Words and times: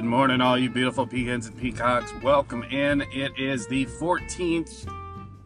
Good 0.00 0.08
morning, 0.08 0.40
all 0.40 0.56
you 0.56 0.70
beautiful 0.70 1.06
peahens 1.06 1.46
and 1.46 1.60
peacocks. 1.60 2.10
Welcome 2.22 2.62
in. 2.62 3.02
It 3.12 3.38
is 3.38 3.66
the 3.66 3.84
14th 3.84 4.90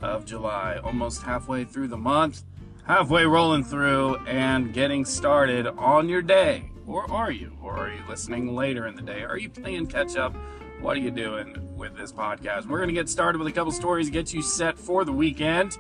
of 0.01 0.25
July, 0.25 0.79
almost 0.85 1.23
halfway 1.23 1.65
through 1.65 1.89
the 1.89 1.97
month, 1.97 2.45
halfway 2.87 3.25
rolling 3.25 3.65
through 3.65 4.19
and 4.29 4.73
getting 4.73 5.05
started 5.05 5.67
on 5.67 6.09
your 6.09 6.23
day. 6.23 6.71
Or 6.87 7.11
are 7.11 7.33
you? 7.33 7.57
Or 7.61 7.77
are 7.77 7.93
you 7.93 8.01
listening 8.09 8.55
later 8.55 8.87
in 8.87 8.95
the 8.95 9.03
day? 9.03 9.25
Are 9.25 9.37
you 9.37 9.51
playing 9.51 9.89
catch 9.89 10.15
up? 10.17 10.37
What 10.81 10.97
are 10.97 11.01
you 11.01 11.11
doing 11.11 11.75
with 11.77 11.97
this 11.97 12.13
podcast? 12.13 12.67
We're 12.67 12.79
going 12.79 12.91
to 12.91 12.95
get 12.95 13.09
started 13.09 13.39
with 13.39 13.49
a 13.49 13.53
couple 13.53 13.73
stories, 13.73 14.09
get 14.09 14.33
you 14.33 14.41
set 14.41 14.79
for 14.79 15.05
the 15.05 15.13
weekend 15.13 15.79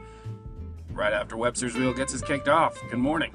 right 0.91 1.12
after 1.12 1.36
Webster's 1.36 1.77
Wheel 1.77 1.95
gets 1.95 2.12
us 2.12 2.22
kicked 2.22 2.48
off. 2.48 2.77
Good 2.91 2.98
morning. 2.98 3.33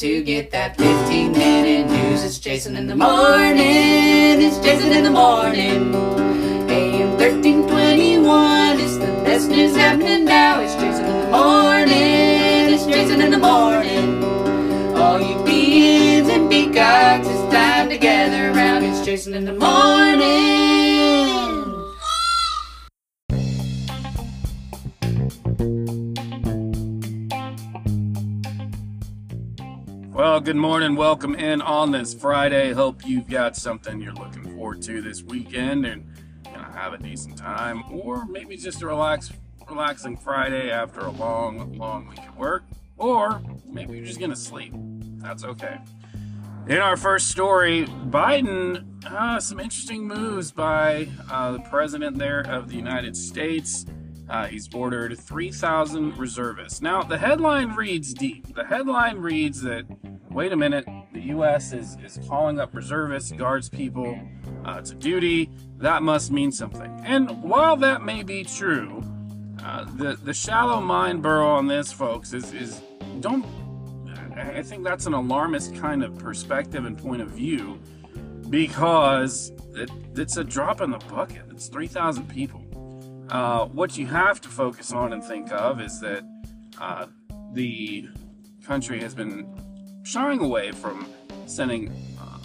To 0.00 0.22
get 0.22 0.50
that 0.50 0.78
15 0.78 1.30
minute 1.30 1.86
news. 1.86 2.24
It's 2.24 2.38
Jason 2.38 2.74
in 2.74 2.86
the 2.86 2.96
morning, 2.96 4.40
it's 4.40 4.56
Jason 4.60 4.92
in 4.92 5.04
the 5.04 5.10
morning. 5.10 5.94
AM 6.70 7.10
1321, 7.18 8.80
it's 8.80 8.96
the 8.96 9.12
best 9.26 9.50
news 9.50 9.76
happening 9.76 10.24
now. 10.24 10.58
It's 10.62 10.72
Jason 10.76 11.04
in 11.04 11.20
the 11.20 11.30
morning, 11.30 12.72
it's 12.72 12.86
Jason 12.86 13.20
in 13.20 13.30
the 13.30 13.38
morning. 13.38 14.24
All 14.96 15.20
you 15.20 15.44
beans 15.44 16.30
and 16.30 16.48
peacocks, 16.48 17.28
it's 17.28 17.52
time 17.52 17.90
to 17.90 17.98
gather 17.98 18.58
around. 18.58 18.84
It's 18.84 19.04
Jason 19.04 19.34
in 19.34 19.44
the 19.44 19.52
morning. 19.52 20.49
Well, 30.20 30.38
good 30.38 30.56
morning. 30.56 30.96
Welcome 30.96 31.34
in 31.34 31.62
on 31.62 31.92
this 31.92 32.12
Friday. 32.12 32.74
Hope 32.74 33.06
you've 33.06 33.26
got 33.26 33.56
something 33.56 34.02
you're 34.02 34.12
looking 34.12 34.54
forward 34.54 34.82
to 34.82 35.00
this 35.00 35.22
weekend 35.22 35.86
and 35.86 36.06
gonna 36.44 36.70
have 36.74 36.92
a 36.92 36.98
decent 36.98 37.38
time, 37.38 37.82
or 37.90 38.26
maybe 38.26 38.58
just 38.58 38.82
a 38.82 38.86
relax, 38.86 39.32
relaxing 39.66 40.18
Friday 40.18 40.70
after 40.70 41.00
a 41.00 41.10
long, 41.10 41.72
long 41.78 42.06
week 42.06 42.18
at 42.18 42.36
work, 42.36 42.64
or 42.98 43.40
maybe 43.66 43.96
you're 43.96 44.04
just 44.04 44.20
gonna 44.20 44.36
sleep. 44.36 44.74
That's 45.22 45.42
okay. 45.42 45.78
In 46.68 46.76
our 46.76 46.98
first 46.98 47.28
story, 47.28 47.86
Biden, 47.86 49.02
uh, 49.06 49.40
some 49.40 49.58
interesting 49.58 50.06
moves 50.06 50.52
by 50.52 51.08
uh, 51.30 51.52
the 51.52 51.60
president 51.60 52.18
there 52.18 52.40
of 52.40 52.68
the 52.68 52.76
United 52.76 53.16
States. 53.16 53.86
Uh, 54.30 54.46
he's 54.46 54.72
ordered 54.72 55.18
3,000 55.18 56.16
reservists. 56.16 56.80
Now, 56.80 57.02
the 57.02 57.18
headline 57.18 57.74
reads 57.74 58.14
deep. 58.14 58.54
The 58.54 58.64
headline 58.64 59.18
reads 59.18 59.60
that, 59.62 59.86
wait 60.30 60.52
a 60.52 60.56
minute, 60.56 60.86
the 61.12 61.20
U.S. 61.22 61.72
is, 61.72 61.96
is 62.04 62.20
calling 62.28 62.60
up 62.60 62.72
reservists, 62.72 63.32
guards 63.32 63.68
people 63.68 64.16
uh, 64.64 64.82
to 64.82 64.94
duty. 64.94 65.50
That 65.78 66.04
must 66.04 66.30
mean 66.30 66.52
something. 66.52 67.00
And 67.04 67.42
while 67.42 67.76
that 67.78 68.02
may 68.02 68.22
be 68.22 68.44
true, 68.44 69.02
uh, 69.64 69.86
the, 69.96 70.14
the 70.22 70.32
shallow 70.32 70.80
mind 70.80 71.22
burrow 71.22 71.48
on 71.48 71.66
this, 71.66 71.90
folks, 71.90 72.32
is, 72.32 72.52
is 72.52 72.80
don't. 73.18 73.44
I 74.36 74.62
think 74.62 74.84
that's 74.84 75.06
an 75.06 75.12
alarmist 75.12 75.74
kind 75.74 76.04
of 76.04 76.16
perspective 76.16 76.84
and 76.84 76.96
point 76.96 77.20
of 77.20 77.30
view 77.30 77.80
because 78.48 79.52
it, 79.74 79.90
it's 80.14 80.36
a 80.36 80.44
drop 80.44 80.80
in 80.80 80.92
the 80.92 80.98
bucket. 80.98 81.42
It's 81.50 81.66
3,000 81.66 82.28
people. 82.28 82.59
Uh, 83.30 83.66
what 83.66 83.96
you 83.96 84.06
have 84.06 84.40
to 84.40 84.48
focus 84.48 84.92
on 84.92 85.12
and 85.12 85.22
think 85.22 85.52
of 85.52 85.80
is 85.80 86.00
that 86.00 86.24
uh, 86.80 87.06
the 87.52 88.08
country 88.64 89.00
has 89.00 89.14
been 89.14 89.46
shying 90.02 90.40
away 90.40 90.72
from 90.72 91.06
sending, 91.46 91.92
uh, 92.20 92.38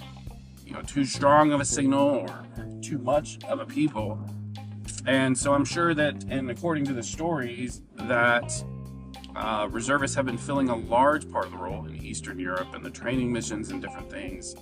you 0.64 0.74
know, 0.74 0.82
too 0.84 1.04
strong 1.04 1.52
of 1.52 1.60
a 1.60 1.66
signal 1.66 2.28
or 2.28 2.46
too 2.84 3.00
much 3.00 3.44
of 3.46 3.60
a 3.60 3.66
people. 3.66 4.20
And 5.08 5.36
so 5.36 5.54
I'm 5.54 5.66
sure 5.66 5.96
that, 5.96 6.24
and 6.30 6.52
according 6.52 6.86
to 6.86 6.94
the 6.94 7.04
stories, 7.04 7.82
that 7.96 8.64
uh, 9.36 9.68
reservists 9.72 10.16
have 10.16 10.26
been 10.26 10.38
filling 10.38 10.70
a 10.70 10.76
large 10.76 11.30
part 11.32 11.46
of 11.46 11.52
the 11.52 11.58
role 11.58 11.86
in 11.86 11.96
Eastern 11.96 12.38
Europe 12.38 12.76
and 12.76 12.86
the 12.86 12.92
training 12.92 13.32
missions 13.32 13.70
and 13.70 13.82
different 13.82 14.10
things 14.10 14.56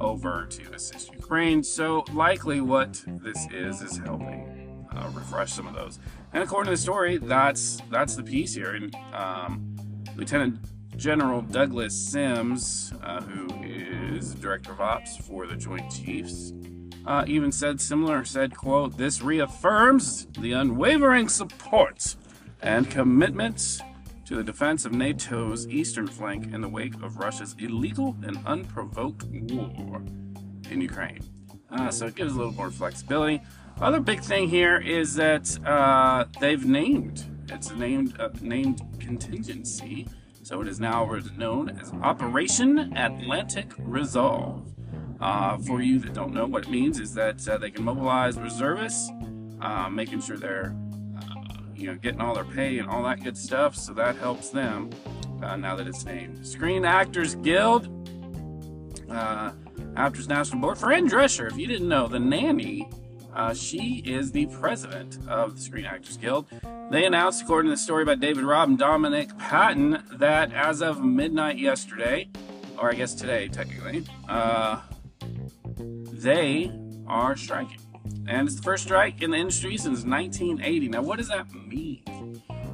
over 0.00 0.46
to 0.46 0.72
assist 0.72 1.12
Ukraine. 1.12 1.62
So 1.62 2.04
likely 2.12 2.60
what 2.60 3.02
this 3.22 3.46
is 3.52 3.80
is 3.80 3.96
helping 3.98 4.47
uh, 4.98 5.10
refresh 5.14 5.52
some 5.52 5.66
of 5.66 5.74
those. 5.74 5.98
And 6.32 6.42
according 6.42 6.66
to 6.66 6.70
the 6.72 6.82
story, 6.82 7.18
that's 7.18 7.80
that's 7.90 8.16
the 8.16 8.22
piece 8.22 8.54
here. 8.54 8.74
And 8.74 8.94
um, 9.14 9.76
Lieutenant 10.16 10.58
General 10.96 11.42
Douglas 11.42 11.94
Sims, 11.96 12.92
uh, 13.02 13.22
who 13.22 13.62
is 13.62 14.34
director 14.34 14.72
of 14.72 14.80
ops 14.80 15.16
for 15.16 15.46
the 15.46 15.56
Joint 15.56 15.90
Chiefs, 15.90 16.52
uh, 17.06 17.24
even 17.26 17.52
said 17.52 17.80
similar. 17.80 18.24
Said, 18.24 18.56
"quote 18.56 18.96
This 18.96 19.22
reaffirms 19.22 20.26
the 20.38 20.52
unwavering 20.52 21.28
support 21.28 22.16
and 22.60 22.90
commitment." 22.90 23.80
To 24.26 24.36
the 24.36 24.44
defense 24.44 24.84
of 24.84 24.92
NATO's 24.92 25.66
eastern 25.68 26.06
flank 26.06 26.52
in 26.52 26.60
the 26.60 26.68
wake 26.68 26.92
of 27.02 27.16
Russia's 27.16 27.56
illegal 27.58 28.14
and 28.22 28.38
unprovoked 28.44 29.24
war 29.24 30.02
in 30.70 30.82
Ukraine. 30.82 31.20
Uh, 31.70 31.90
so 31.90 32.06
it 32.06 32.14
gives 32.14 32.34
a 32.34 32.36
little 32.36 32.52
more 32.52 32.70
flexibility. 32.70 33.40
Other 33.80 34.00
big 34.00 34.20
thing 34.20 34.48
here 34.48 34.80
is 34.80 35.14
that 35.14 35.56
uh, 35.64 36.24
they've 36.40 36.64
named 36.64 37.24
it's 37.48 37.70
named 37.70 38.18
uh, 38.18 38.30
named 38.40 38.82
contingency, 38.98 40.08
so 40.42 40.60
it 40.60 40.66
is 40.66 40.80
now 40.80 41.08
known 41.36 41.70
as 41.70 41.92
Operation 42.02 42.96
Atlantic 42.96 43.72
Resolve. 43.78 44.66
Uh, 45.20 45.58
for 45.58 45.80
you 45.80 46.00
that 46.00 46.12
don't 46.12 46.34
know 46.34 46.46
what 46.46 46.64
it 46.64 46.70
means, 46.70 46.98
is 46.98 47.14
that 47.14 47.46
uh, 47.48 47.56
they 47.56 47.70
can 47.70 47.84
mobilize 47.84 48.36
reservists, 48.36 49.10
uh, 49.60 49.88
making 49.88 50.20
sure 50.22 50.36
they're 50.36 50.74
uh, 51.16 51.34
you 51.76 51.86
know 51.86 51.94
getting 51.94 52.20
all 52.20 52.34
their 52.34 52.44
pay 52.44 52.78
and 52.78 52.88
all 52.88 53.04
that 53.04 53.22
good 53.22 53.38
stuff. 53.38 53.76
So 53.76 53.92
that 53.94 54.16
helps 54.16 54.50
them. 54.50 54.90
now 55.40 55.76
that 55.76 55.86
it's 55.86 56.04
named 56.04 56.44
Screen 56.44 56.84
Actors 56.84 57.36
Guild. 57.36 57.94
Actors 59.96 60.28
National 60.28 60.60
Board. 60.60 60.78
Fran 60.78 61.08
Drescher, 61.08 61.50
if 61.50 61.56
you 61.56 61.66
didn't 61.66 61.88
know, 61.88 62.06
the 62.06 62.20
nanny 62.20 62.88
uh, 63.34 63.54
she 63.54 64.02
is 64.04 64.32
the 64.32 64.46
president 64.46 65.18
of 65.28 65.56
the 65.56 65.60
Screen 65.60 65.84
Actors 65.84 66.16
Guild. 66.16 66.46
They 66.90 67.04
announced, 67.04 67.42
according 67.42 67.70
to 67.70 67.74
the 67.74 67.80
story 67.80 68.04
by 68.04 68.14
David 68.14 68.44
Robb 68.44 68.70
and 68.70 68.78
Dominic 68.78 69.36
Patten, 69.38 70.02
that 70.12 70.52
as 70.52 70.80
of 70.80 71.04
midnight 71.04 71.58
yesterday, 71.58 72.28
or 72.78 72.90
I 72.90 72.94
guess 72.94 73.14
today 73.14 73.48
technically, 73.48 74.04
uh, 74.28 74.80
they 75.78 76.72
are 77.06 77.36
striking. 77.36 77.78
And 78.26 78.48
it's 78.48 78.56
the 78.56 78.62
first 78.62 78.84
strike 78.84 79.22
in 79.22 79.30
the 79.30 79.36
industry 79.36 79.76
since 79.76 80.04
1980. 80.04 80.88
Now, 80.88 81.02
what 81.02 81.18
does 81.18 81.28
that 81.28 81.52
mean? 81.52 82.02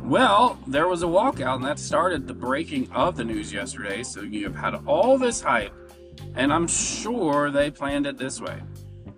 Well, 0.03 0.59
there 0.67 0.87
was 0.87 1.03
a 1.03 1.07
walkout, 1.07 1.57
and 1.57 1.65
that 1.65 1.79
started 1.79 2.27
the 2.27 2.35
breaking 2.35 2.91
of 2.93 3.17
the 3.17 3.25
news 3.25 3.53
yesterday. 3.53 4.03
So 4.03 4.21
you 4.21 4.45
have 4.45 4.57
had 4.57 4.75
all 4.87 5.19
this 5.19 5.41
hype, 5.41 5.73
and 6.37 6.53
I'm 6.53 6.67
sure 6.67 7.51
they 7.51 7.71
planned 7.71 8.07
it 8.07 8.19
this 8.19 8.41
way 8.41 8.61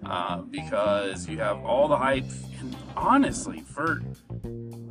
uh, 0.08 0.42
because 0.42 1.28
you 1.28 1.38
have 1.38 1.64
all 1.64 1.88
the 1.88 1.96
hype. 1.96 2.24
And 2.58 2.76
honestly, 2.96 3.60
for 3.60 4.02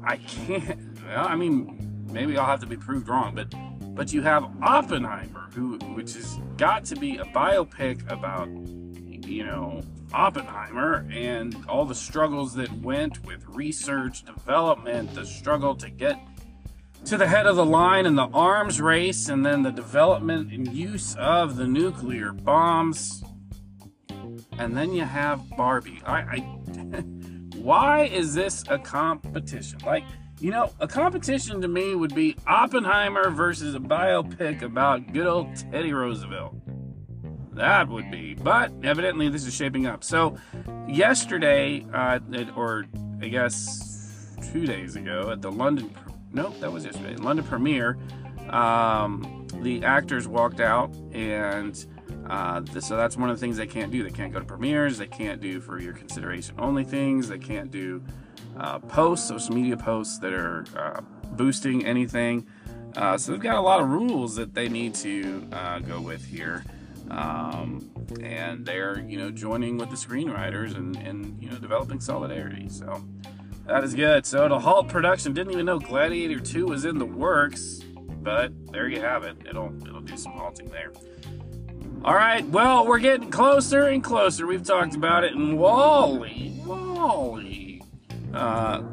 I 0.03 0.17
can't. 0.17 0.79
Well, 1.05 1.27
I 1.27 1.35
mean, 1.35 2.05
maybe 2.11 2.37
I'll 2.37 2.45
have 2.45 2.61
to 2.61 2.65
be 2.65 2.77
proved 2.77 3.07
wrong, 3.07 3.35
but 3.35 3.53
but 3.95 4.11
you 4.11 4.21
have 4.21 4.49
Oppenheimer, 4.61 5.49
who 5.53 5.77
which 5.93 6.13
has 6.13 6.39
got 6.57 6.85
to 6.85 6.95
be 6.95 7.17
a 7.17 7.25
biopic 7.25 8.09
about 8.11 8.49
you 9.27 9.45
know 9.45 9.81
Oppenheimer 10.13 11.07
and 11.11 11.55
all 11.67 11.85
the 11.85 11.95
struggles 11.95 12.53
that 12.55 12.71
went 12.81 13.23
with 13.25 13.45
research, 13.47 14.23
development, 14.25 15.13
the 15.13 15.25
struggle 15.25 15.75
to 15.75 15.89
get 15.89 16.19
to 17.05 17.17
the 17.17 17.27
head 17.27 17.45
of 17.45 17.55
the 17.55 17.65
line 17.65 18.05
in 18.07 18.15
the 18.15 18.27
arms 18.33 18.81
race, 18.81 19.29
and 19.29 19.45
then 19.45 19.61
the 19.61 19.71
development 19.71 20.51
and 20.51 20.73
use 20.73 21.15
of 21.15 21.55
the 21.55 21.67
nuclear 21.67 22.31
bombs 22.31 23.23
and 24.57 24.75
then 24.75 24.93
you 24.93 25.03
have 25.03 25.47
Barbie. 25.51 26.01
I, 26.05 26.19
I 26.19 26.39
why 27.55 28.03
is 28.05 28.33
this 28.33 28.63
a 28.69 28.77
competition? 28.77 29.79
Like, 29.85 30.03
you 30.39 30.51
know, 30.51 30.71
a 30.79 30.87
competition 30.87 31.61
to 31.61 31.67
me 31.67 31.95
would 31.95 32.13
be 32.13 32.35
Oppenheimer 32.45 33.29
versus 33.29 33.73
a 33.75 33.79
biopic 33.79 34.61
about 34.61 35.13
good 35.13 35.27
old 35.27 35.55
Teddy 35.55 35.93
Roosevelt. 35.93 36.55
That 37.53 37.87
would 37.87 38.11
be, 38.11 38.33
but 38.33 38.71
evidently 38.83 39.29
this 39.29 39.45
is 39.45 39.55
shaping 39.55 39.87
up. 39.87 40.03
So, 40.03 40.37
yesterday, 40.87 41.85
uh, 41.93 42.19
or 42.55 42.85
I 43.21 43.29
guess 43.29 44.35
two 44.51 44.65
days 44.65 44.97
ago, 44.97 45.31
at 45.31 45.41
the 45.41 45.51
London, 45.51 45.95
nope, 46.33 46.59
that 46.59 46.71
was 46.71 46.83
yesterday, 46.83 47.15
London 47.15 47.45
premiere, 47.45 47.97
um, 48.49 49.47
the 49.61 49.83
actors 49.85 50.27
walked 50.27 50.59
out 50.59 50.93
and 51.13 51.85
Uh, 52.29 52.63
so 52.79 52.97
that's 52.97 53.17
one 53.17 53.29
of 53.29 53.37
the 53.37 53.39
things 53.39 53.57
they 53.57 53.67
can't 53.67 53.91
do. 53.91 54.03
They 54.03 54.09
can't 54.09 54.33
go 54.33 54.39
to 54.39 54.45
premieres. 54.45 54.97
They 54.97 55.07
can't 55.07 55.41
do 55.41 55.61
for 55.61 55.79
your 55.79 55.93
consideration 55.93 56.55
only 56.57 56.83
things. 56.83 57.27
They 57.27 57.37
can't 57.37 57.71
do 57.71 58.03
uh, 58.57 58.79
posts, 58.79 59.27
social 59.27 59.53
media 59.53 59.77
posts 59.77 60.17
that 60.19 60.33
are 60.33 60.65
uh, 60.75 61.01
boosting 61.31 61.85
anything. 61.85 62.47
Uh, 62.95 63.17
so 63.17 63.31
they've 63.31 63.41
got 63.41 63.55
a 63.55 63.61
lot 63.61 63.81
of 63.81 63.89
rules 63.89 64.35
that 64.35 64.53
they 64.53 64.69
need 64.69 64.95
to 64.95 65.47
uh, 65.51 65.79
go 65.79 65.99
with 65.99 66.25
here. 66.25 66.63
Um, 67.11 67.91
and 68.21 68.65
they're, 68.65 68.99
you 69.01 69.17
know, 69.17 69.29
joining 69.29 69.77
with 69.77 69.89
the 69.89 69.95
screenwriters 69.95 70.75
and, 70.75 70.95
and, 70.97 71.41
you 71.41 71.49
know, 71.49 71.57
developing 71.57 71.99
solidarity. 71.99 72.67
So 72.69 73.03
that 73.67 73.83
is 73.83 73.93
good. 73.93 74.25
So 74.25 74.45
it'll 74.45 74.59
halt 74.59 74.87
production. 74.87 75.33
Didn't 75.33 75.53
even 75.53 75.65
know 75.65 75.77
Gladiator 75.77 76.39
2 76.39 76.65
was 76.65 76.85
in 76.85 76.97
the 76.97 77.05
works, 77.05 77.81
but 78.21 78.51
there 78.71 78.87
you 78.87 79.01
have 79.01 79.23
it. 79.23 79.37
It'll, 79.47 79.75
it'll 79.85 80.01
do 80.01 80.17
some 80.17 80.31
halting 80.31 80.69
there. 80.69 80.91
All 82.05 82.13
right, 82.13 82.47
well, 82.49 82.85
we're 82.85 82.99
getting 82.99 83.31
closer 83.31 83.87
and 83.87 84.03
closer. 84.03 84.45
We've 84.45 84.63
talked 84.63 84.95
about 84.95 85.23
it 85.23 85.33
in 85.33 85.57
WALL-E. 85.57 86.61
WALL-E. 86.63 87.81
Uh, 88.31 88.83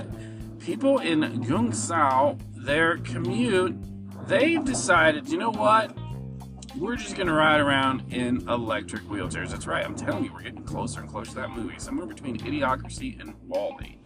people 0.60 1.00
in 1.00 1.42
Guangzhou, 1.42 2.40
their 2.56 2.96
commute, 2.96 3.76
they've 4.26 4.64
decided, 4.64 5.28
you 5.28 5.36
know 5.36 5.50
what? 5.50 5.94
We're 6.74 6.96
just 6.96 7.16
going 7.16 7.26
to 7.26 7.34
ride 7.34 7.60
around 7.60 8.10
in 8.10 8.48
electric 8.48 9.02
wheelchairs. 9.02 9.50
That's 9.50 9.66
right. 9.66 9.84
I'm 9.84 9.94
telling 9.94 10.24
you, 10.24 10.32
we're 10.32 10.40
getting 10.40 10.64
closer 10.64 11.00
and 11.00 11.10
closer 11.10 11.32
to 11.32 11.36
that 11.40 11.50
movie. 11.50 11.74
Somewhere 11.76 12.06
between 12.06 12.38
Idiocracy 12.38 13.20
and 13.20 13.34
WALL-E. 13.46 13.98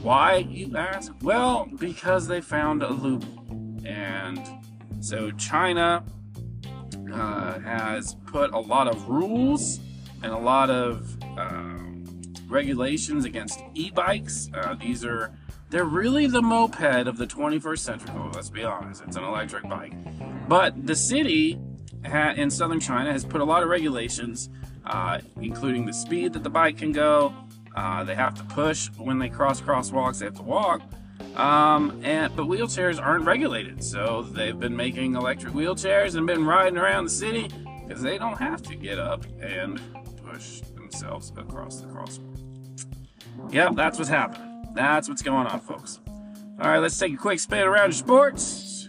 Why, 0.00 0.36
you 0.36 0.76
ask? 0.76 1.12
Well, 1.22 1.68
because 1.76 2.28
they 2.28 2.40
found 2.40 2.84
a 2.84 2.92
loop. 2.92 3.24
And 3.84 4.40
so 5.00 5.32
China 5.32 6.04
uh, 7.14 7.60
has 7.60 8.16
put 8.26 8.52
a 8.52 8.58
lot 8.58 8.88
of 8.88 9.08
rules 9.08 9.80
and 10.22 10.32
a 10.32 10.38
lot 10.38 10.70
of 10.70 11.16
um, 11.38 12.04
regulations 12.48 13.24
against 13.24 13.60
e-bikes. 13.74 14.50
Uh, 14.54 14.74
these 14.74 15.04
are 15.04 15.32
they're 15.70 15.84
really 15.84 16.26
the 16.26 16.42
moped 16.42 17.06
of 17.06 17.16
the 17.16 17.26
21st 17.26 17.78
century. 17.78 18.10
Oh, 18.14 18.30
let's 18.34 18.50
be 18.50 18.64
honest, 18.64 19.02
it's 19.06 19.16
an 19.16 19.24
electric 19.24 19.68
bike. 19.68 19.94
But 20.48 20.86
the 20.86 20.94
city 20.94 21.58
ha- 22.06 22.34
in 22.36 22.50
southern 22.50 22.80
China 22.80 23.12
has 23.12 23.24
put 23.24 23.40
a 23.40 23.44
lot 23.44 23.62
of 23.62 23.68
regulations, 23.68 24.50
uh, 24.84 25.18
including 25.40 25.86
the 25.86 25.92
speed 25.92 26.32
that 26.34 26.42
the 26.42 26.50
bike 26.50 26.78
can 26.78 26.92
go. 26.92 27.34
Uh, 27.74 28.04
they 28.04 28.14
have 28.14 28.34
to 28.34 28.44
push 28.44 28.88
when 28.98 29.18
they 29.18 29.28
cross 29.28 29.60
crosswalks. 29.60 30.18
They 30.18 30.26
have 30.26 30.36
to 30.36 30.42
walk. 30.42 30.82
Um, 31.36 32.00
and 32.04 32.34
but 32.36 32.46
wheelchairs 32.46 33.02
aren't 33.02 33.24
regulated, 33.24 33.82
so 33.82 34.22
they've 34.22 34.58
been 34.58 34.76
making 34.76 35.16
electric 35.16 35.52
wheelchairs 35.52 36.14
and 36.14 36.26
been 36.26 36.46
riding 36.46 36.78
around 36.78 37.04
the 37.04 37.10
city 37.10 37.50
because 37.86 38.02
they 38.02 38.18
don't 38.18 38.38
have 38.38 38.62
to 38.62 38.76
get 38.76 38.98
up 39.00 39.24
and 39.40 39.80
push 40.24 40.60
themselves 40.60 41.32
across 41.36 41.80
the 41.80 41.86
crosswalk. 41.88 43.52
Yep, 43.52 43.74
that's 43.74 43.98
what's 43.98 44.10
happening. 44.10 44.68
That's 44.74 45.08
what's 45.08 45.22
going 45.22 45.46
on, 45.46 45.60
folks. 45.60 46.00
All 46.60 46.68
right, 46.68 46.78
let's 46.78 46.96
take 46.98 47.12
a 47.12 47.16
quick 47.16 47.40
spin 47.40 47.66
around 47.66 47.92
sports. 47.92 48.88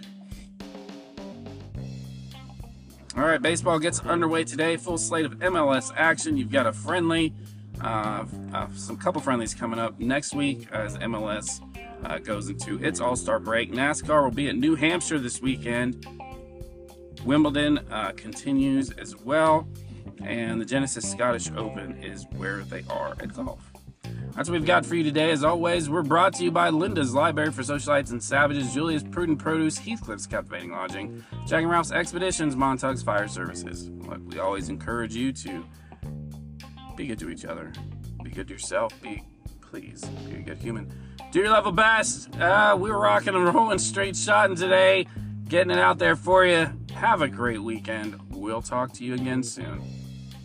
All 3.18 3.24
right, 3.24 3.41
baseball 3.41 3.80
gets 3.80 4.01
underway 4.01 4.44
today. 4.44 4.77
Full 4.77 4.98
slate 4.98 5.25
of 5.25 5.39
MLS 5.39 5.91
action. 5.95 6.38
You've 6.38 6.51
got 6.51 6.68
a 6.68 6.74
friendly, 6.74 7.33
uh, 7.81 8.25
uh, 8.53 8.68
some 8.75 8.98
couple 8.98 9.19
friendlies 9.21 9.53
coming 9.53 9.80
up 9.80 10.00
next 10.00 10.36
week 10.36 10.68
as 10.71 10.98
MLS 10.98 11.59
uh, 12.05 12.19
goes 12.19 12.49
into 12.49 12.83
its 12.83 12.99
All 12.99 13.15
Star 13.15 13.39
break. 13.39 13.71
NASCAR 13.71 14.23
will 14.23 14.31
be 14.31 14.49
at 14.49 14.55
New 14.55 14.75
Hampshire 14.75 15.19
this 15.19 15.41
weekend. 15.41 16.05
Wimbledon 17.23 17.79
uh, 17.91 18.11
continues 18.15 18.91
as 18.91 19.15
well, 19.15 19.67
and 20.23 20.61
the 20.61 20.65
Genesis 20.65 21.09
Scottish 21.09 21.49
Open 21.57 22.03
is 22.03 22.25
where 22.35 22.59
they 22.63 22.83
are 22.89 23.15
at 23.19 23.33
golf. 23.33 23.71
That's 24.35 24.49
what 24.49 24.59
we've 24.59 24.67
got 24.67 24.85
for 24.85 24.95
you 24.95 25.03
today. 25.03 25.31
As 25.31 25.43
always, 25.43 25.89
we're 25.89 26.03
brought 26.03 26.33
to 26.33 26.43
you 26.43 26.51
by 26.51 26.69
Linda's 26.69 27.15
Library 27.15 27.51
for 27.51 27.61
Socialites 27.61 28.11
and 28.11 28.21
Savages, 28.21 28.73
Julia's 28.73 29.01
Prudent 29.01 29.39
Produce, 29.39 29.77
Heathcliff's 29.77 30.27
Captivating 30.27 30.71
Lodging, 30.71 31.23
Jack 31.47 31.61
and 31.61 31.69
Ralph's 31.69 31.91
Expeditions, 31.91 32.55
Montauk's 32.55 33.01
Fire 33.01 33.27
Services. 33.29 33.89
Look, 33.89 34.19
we 34.25 34.39
always 34.39 34.69
encourage 34.69 35.15
you 35.15 35.31
to 35.31 35.65
be 36.97 37.07
good 37.07 37.19
to 37.19 37.29
each 37.29 37.45
other, 37.45 37.71
be 38.23 38.29
good 38.29 38.47
to 38.47 38.53
yourself, 38.53 38.93
be, 39.01 39.23
please, 39.69 40.03
be 40.27 40.35
a 40.35 40.41
good 40.41 40.57
human. 40.57 40.91
Do 41.31 41.39
your 41.39 41.50
level 41.50 41.71
best. 41.71 42.35
Uh, 42.38 42.77
we're 42.79 42.97
rocking 42.97 43.35
and 43.35 43.53
rolling 43.53 43.79
straight 43.79 44.15
shotting 44.15 44.56
today, 44.56 45.07
getting 45.47 45.71
it 45.71 45.79
out 45.79 45.97
there 45.97 46.15
for 46.15 46.45
you. 46.45 46.71
Have 46.94 47.21
a 47.21 47.27
great 47.27 47.62
weekend. 47.62 48.19
We'll 48.29 48.62
talk 48.62 48.94
to 48.94 49.03
you 49.03 49.15
again 49.15 49.44
soon. 49.44 49.81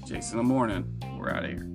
Jason 0.07 0.39
the 0.39 0.43
morning. 0.43 1.01
We're 1.17 1.31
out 1.31 1.45
of 1.45 1.51
here. 1.51 1.67